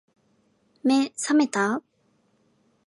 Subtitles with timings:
[0.83, 1.83] 目、さめた？